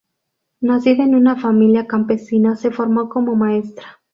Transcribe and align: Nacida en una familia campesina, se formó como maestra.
Nacida 0.61 1.03
en 1.03 1.13
una 1.13 1.35
familia 1.35 1.85
campesina, 1.85 2.55
se 2.55 2.71
formó 2.71 3.07
como 3.07 3.35
maestra. 3.35 4.01